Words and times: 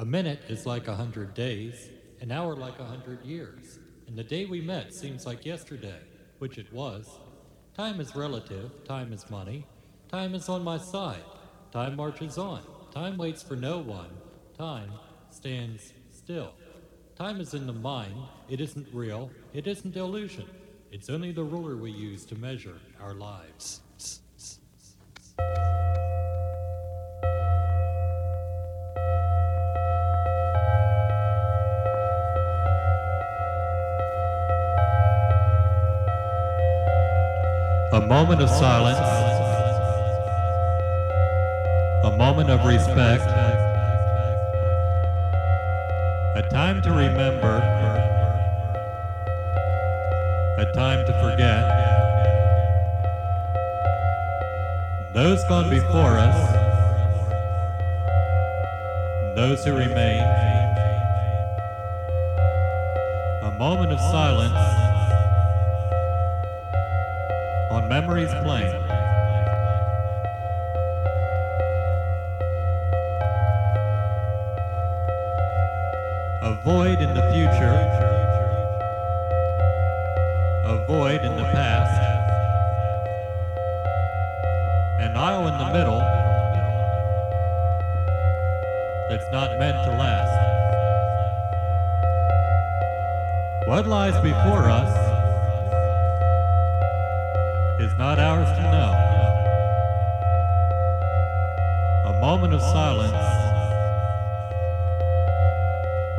A 0.00 0.04
minute 0.06 0.40
is 0.48 0.64
like 0.64 0.88
a 0.88 0.94
hundred 0.94 1.34
days, 1.34 1.90
an 2.22 2.32
hour 2.32 2.56
like 2.56 2.78
a 2.78 2.86
hundred 2.86 3.22
years, 3.22 3.78
and 4.06 4.16
the 4.16 4.24
day 4.24 4.46
we 4.46 4.62
met 4.62 4.94
seems 4.94 5.26
like 5.26 5.44
yesterday, 5.44 6.00
which 6.38 6.56
it 6.56 6.72
was. 6.72 7.06
Time 7.76 8.00
is 8.00 8.16
relative, 8.16 8.70
time 8.86 9.12
is 9.12 9.28
money, 9.28 9.66
time 10.10 10.34
is 10.34 10.48
on 10.48 10.64
my 10.64 10.78
side, 10.78 11.22
time 11.70 11.96
marches 11.96 12.38
on, 12.38 12.62
time 12.90 13.18
waits 13.18 13.42
for 13.42 13.56
no 13.56 13.80
one, 13.80 14.08
time 14.56 14.90
stands 15.28 15.92
still. 16.10 16.54
Time 17.14 17.38
is 17.38 17.52
in 17.52 17.66
the 17.66 17.74
mind, 17.74 18.16
it 18.48 18.62
isn't 18.62 18.88
real, 18.94 19.30
it 19.52 19.66
isn't 19.66 19.94
illusion. 19.94 20.48
It's 20.90 21.10
only 21.10 21.30
the 21.30 21.44
ruler 21.44 21.76
we 21.76 21.90
use 21.90 22.24
to 22.24 22.36
measure 22.36 22.80
our 23.02 23.12
lives. 23.12 23.82
Moment 38.10 38.42
of 38.42 38.50
silence, 38.50 38.98
a 42.04 42.10
moment 42.18 42.50
of 42.50 42.66
respect, 42.66 43.22
a 46.34 46.42
time 46.50 46.82
to 46.82 46.90
remember, 46.90 47.58
a 50.58 50.72
time 50.74 51.06
to 51.06 51.12
forget. 51.22 51.62
Those 55.14 55.44
gone 55.44 55.70
before 55.70 56.18
us, 56.18 56.40
those 59.36 59.64
who 59.64 59.72
remain, 59.76 60.22
a 63.44 63.54
moment 63.56 63.92
of 63.92 64.00
silence 64.00 64.69
Memories 67.90 68.30
Plain. 68.44 68.72
A 76.40 76.54
void 76.62 77.00
in 77.00 77.12
the 77.12 77.32
future, 77.32 77.74
a 80.66 80.84
void 80.86 81.20
in 81.24 81.36
the 81.36 81.42
past, 81.42 82.00
an 85.00 85.16
aisle 85.16 85.48
in 85.48 85.58
the 85.58 85.72
middle 85.72 85.98
that's 89.08 89.28
not 89.32 89.58
meant 89.58 89.84
to 89.84 89.90
last. 89.98 90.30
What 93.66 93.88
lies 93.88 94.14
before 94.22 94.70
us 94.70 94.99
not 98.00 98.18
ours 98.18 98.48
to 98.56 98.62
know. 98.62 98.92
A 102.06 102.18
moment 102.18 102.54
of 102.54 102.62
silence 102.62 103.12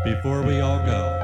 before 0.03 0.43
we 0.43 0.61
all 0.61 0.77
go. 0.77 1.20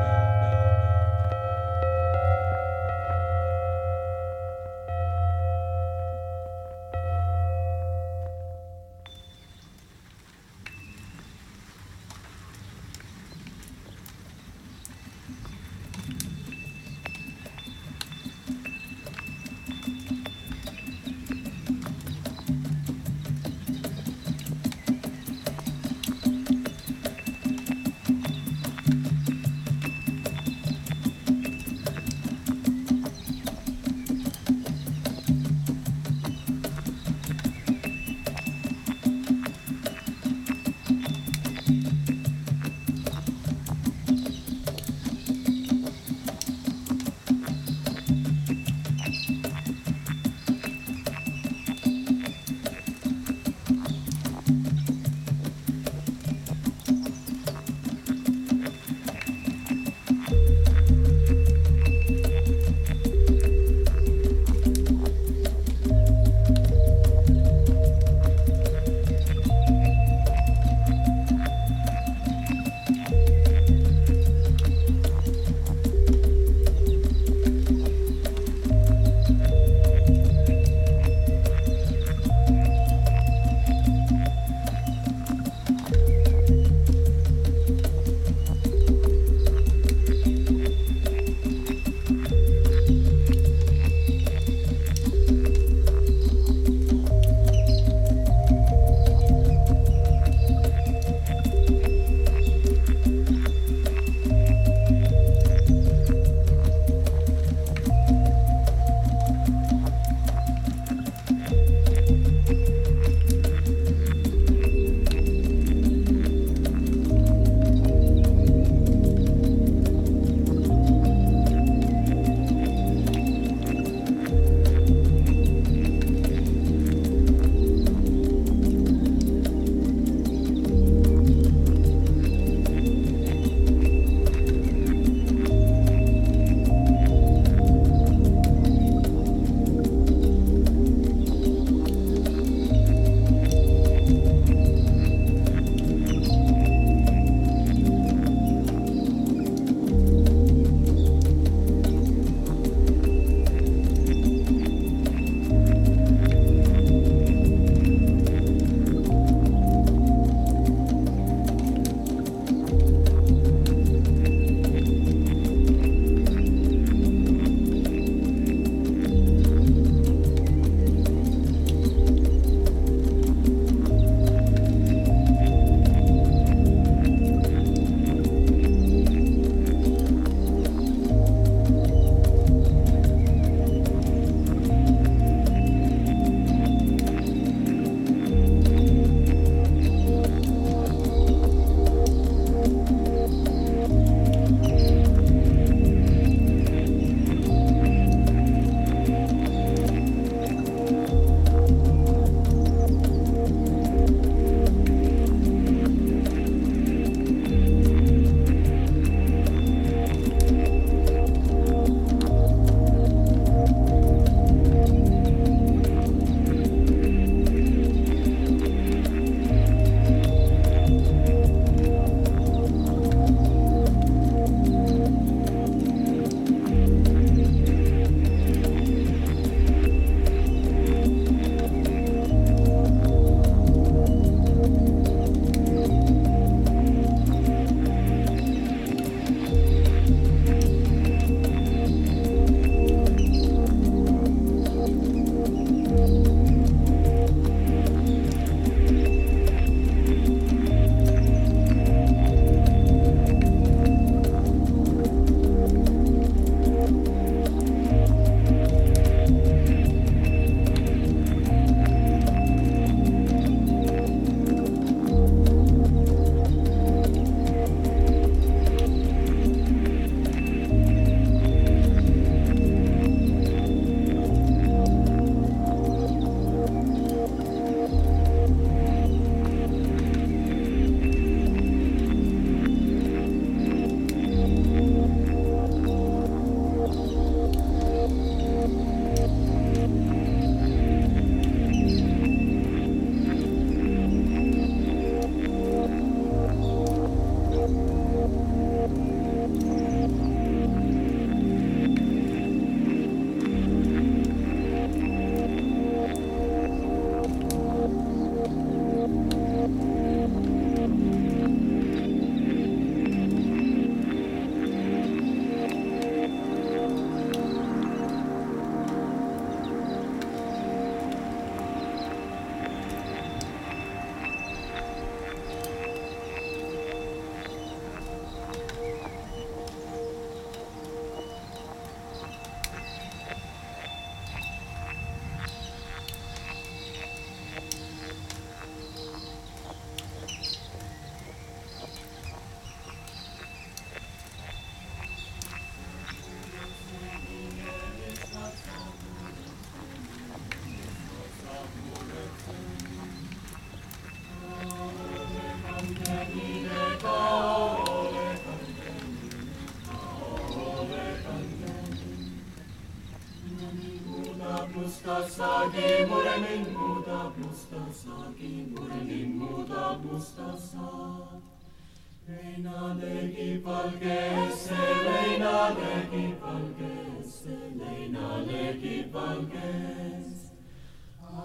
leina 372.28 372.94
legi 373.00 373.62
valgesse, 373.64 374.80
leina 375.06 375.70
legi 375.78 376.36
valgesse, 376.42 377.56
leina 377.80 378.28
legi 378.48 379.10
valgesse. 379.14 380.52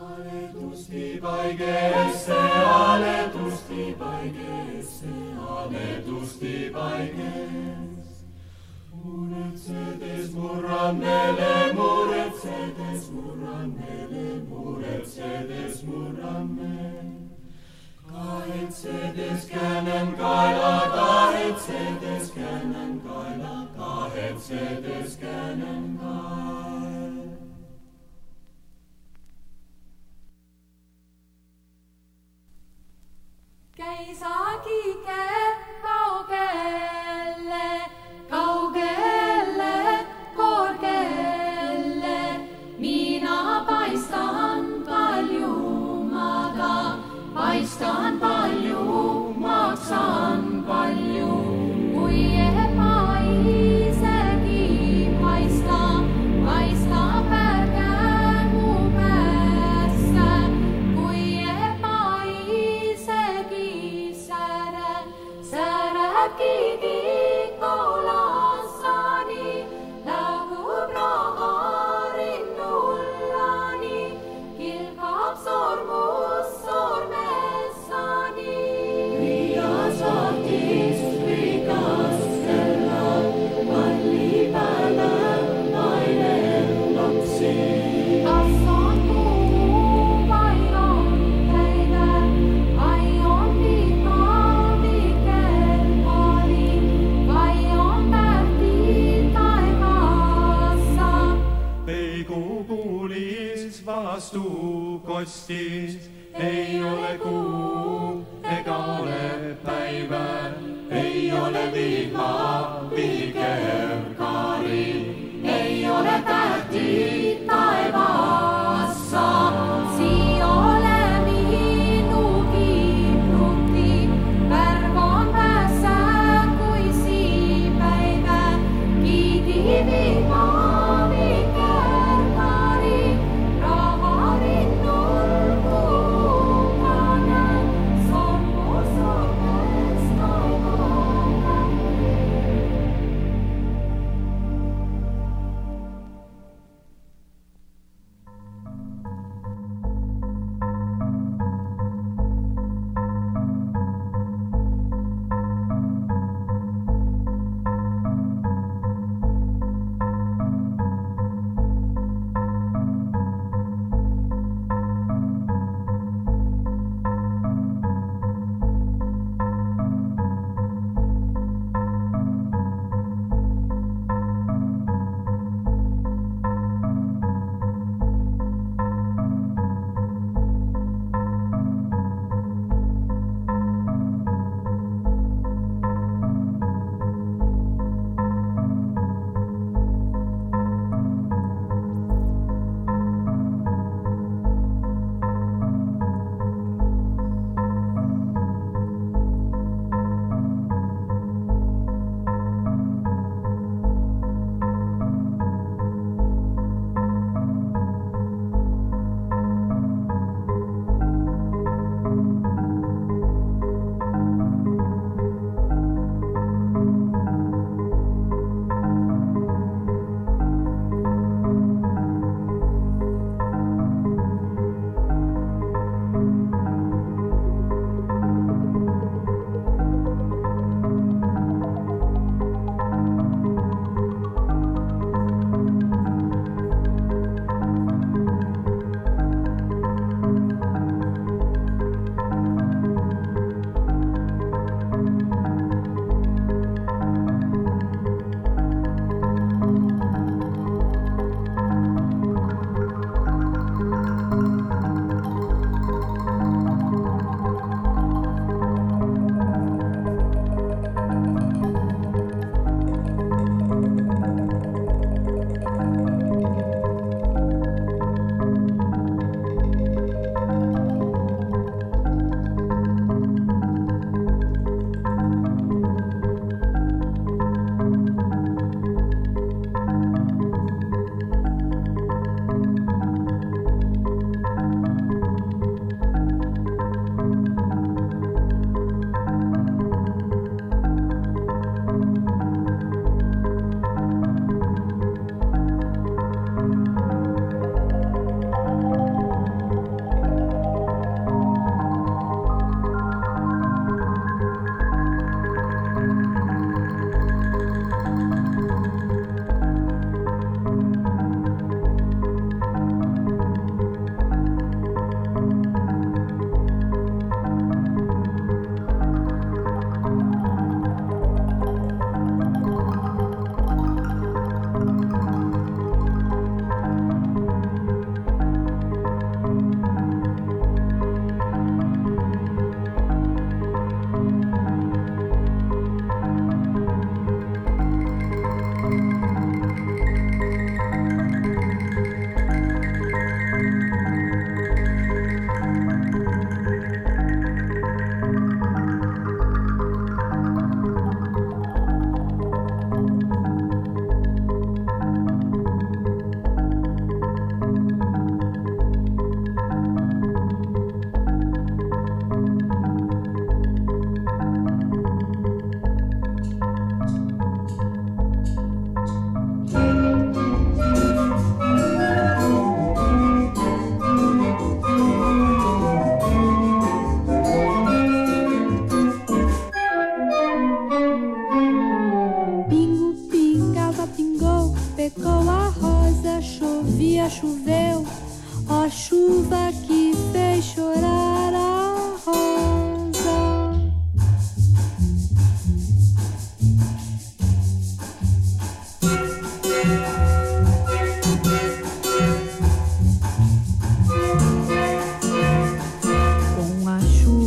Aletusti 0.01 1.21
vaigesse, 1.23 2.39
aletusti 2.75 3.95
vaigesse, 4.01 5.15
aletusti 5.57 6.71
vaigesse. 6.75 8.25
Muretsedes 9.05 10.35
murannele, 10.35 11.73
muretsedes 11.79 13.11
murannele, 13.11 14.27
muretsedes 14.49 15.83
murannele. 15.83 17.22
Kahetsedes 18.13 19.47
kännen 19.47 20.13
kaela, 20.17 20.81
kahetsedes 20.95 22.31
kännen 22.31 23.01
kaela, 23.01 23.67
kahetsedes 23.77 25.17
kännen 25.17 25.99
kaela. 26.01 26.33
käis 33.77 34.23
agi 34.23 34.83
käed 35.07 35.59
kaugele, 35.83 37.71
kaugele. 38.31 39.02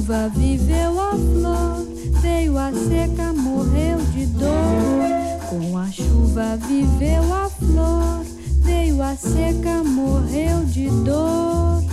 Chuva 0.05 0.29
viveu 0.29 1.01
a 1.01 1.11
flor, 1.13 1.87
veio 2.21 2.57
a 2.59 2.71
seca, 2.71 3.33
morreu 3.33 3.97
de 4.13 4.27
dor. 4.27 5.49
Com 5.49 5.75
a 5.75 5.87
chuva 5.91 6.57
viveu 6.57 7.33
a 7.33 7.49
flor, 7.49 8.23
veio 8.61 9.01
a 9.01 9.15
seca, 9.15 9.83
morreu 9.83 10.63
de 10.65 10.89
dor. 11.03 11.83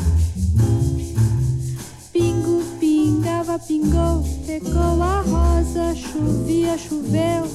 Pingo, 2.13 2.63
pingava, 2.79 3.59
pingou, 3.59 4.23
secou 4.45 5.03
a 5.03 5.23
rosa, 5.23 5.95
chovia, 5.95 6.77
choveu. 6.77 7.49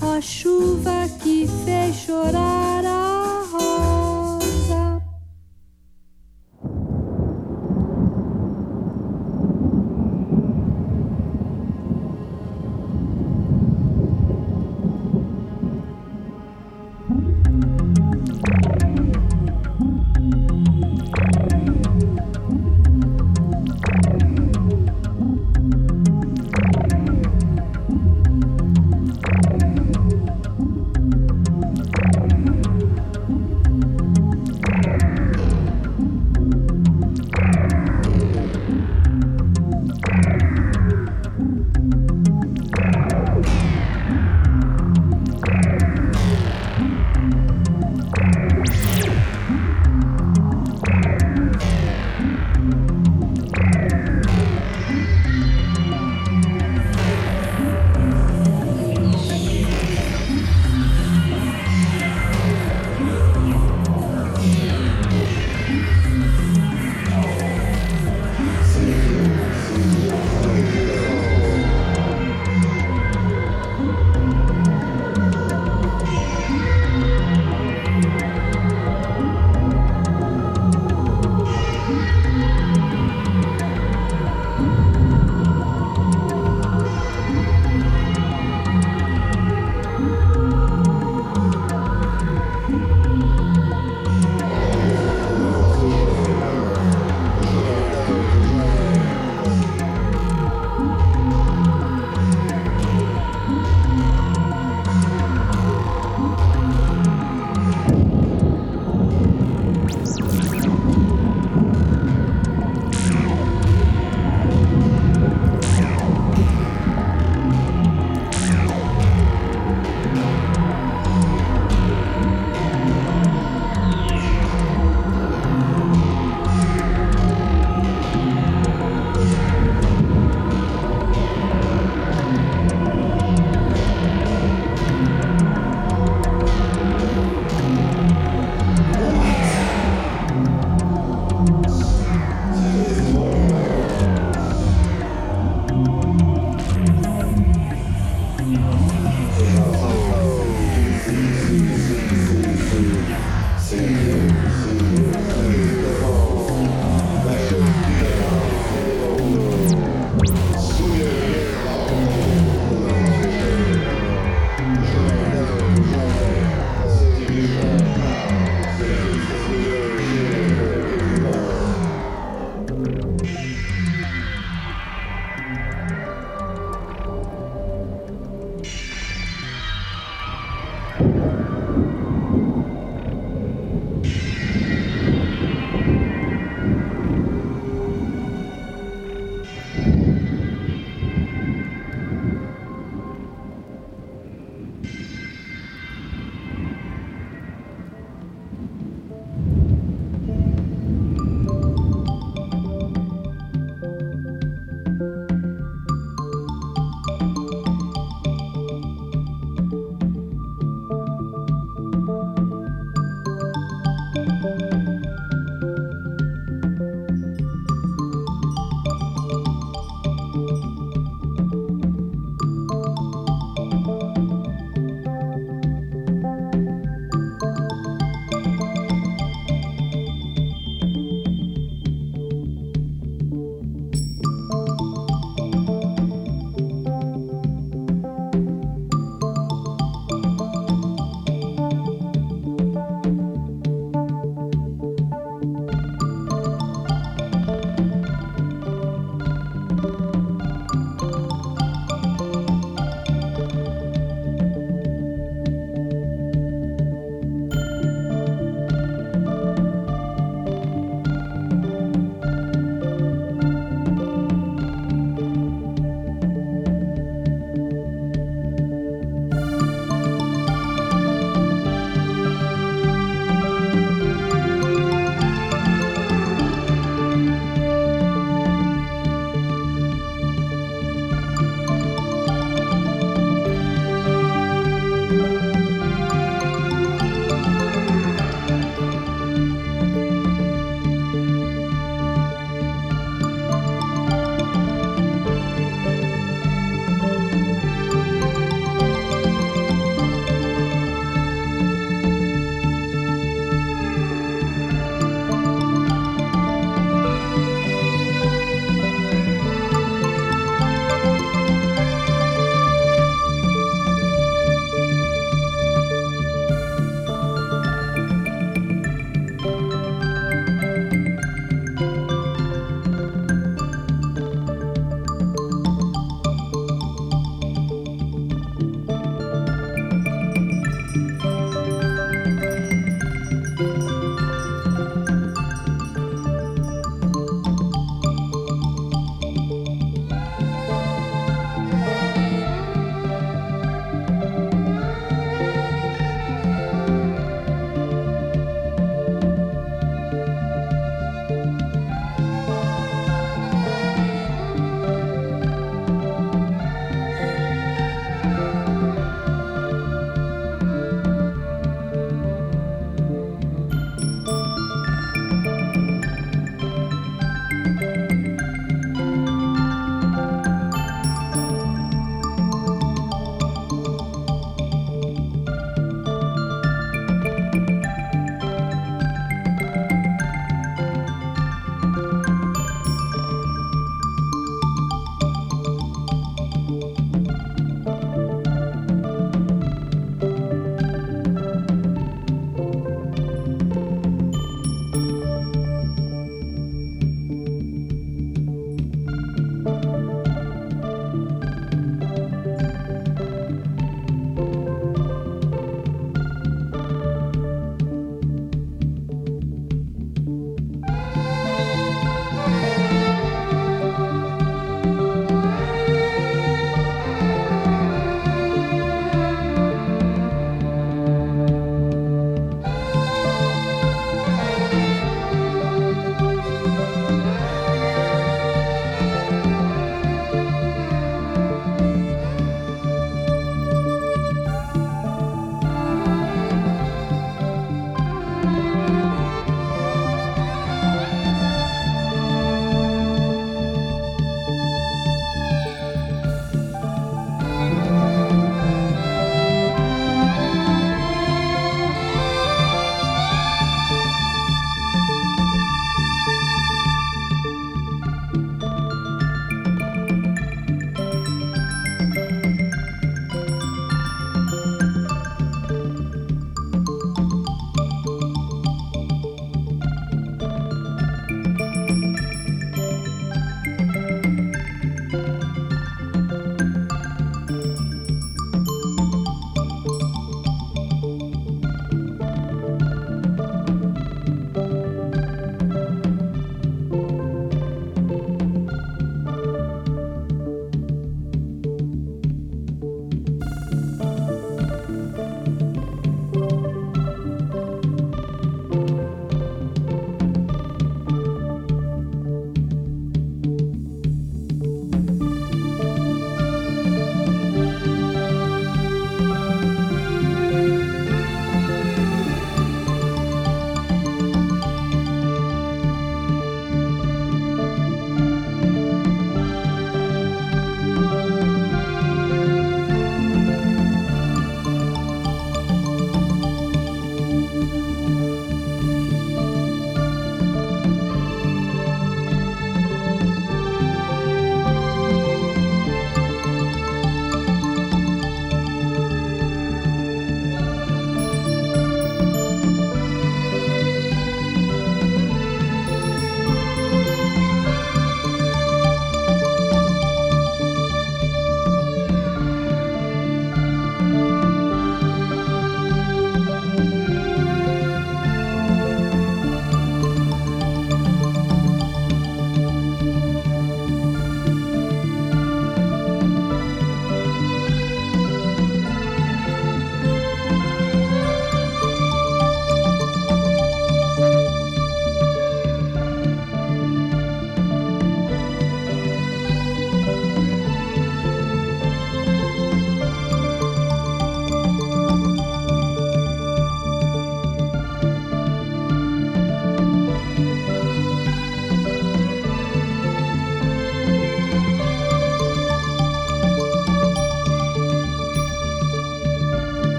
Ó 0.00 0.20
chuva 0.22 1.06
que 1.22 1.46
fez 1.66 1.96
chorar 1.96 2.82
a 2.86 3.44
rosa. 3.52 3.97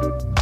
Bye. 0.00 0.35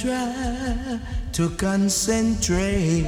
Try 0.00 0.98
to 1.32 1.50
concentrate. 1.56 3.04